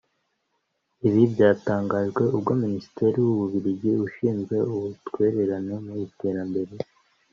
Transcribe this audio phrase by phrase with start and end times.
[1.07, 6.73] Ibi byatangajwe ubwo Minisitiri w’u Bubiligi ushinzwe ubutwererane mu iterambere